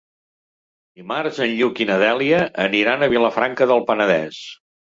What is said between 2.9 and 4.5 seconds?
a Vilafranca del Penedès.